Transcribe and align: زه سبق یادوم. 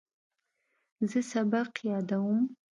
زه 1.09 1.19
سبق 1.31 1.71
یادوم. 1.89 2.39